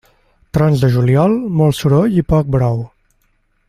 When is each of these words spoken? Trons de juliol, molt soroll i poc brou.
Trons 0.57 0.85
de 0.85 0.89
juliol, 0.95 1.37
molt 1.61 1.79
soroll 1.81 2.19
i 2.23 2.27
poc 2.35 2.53
brou. 2.57 2.85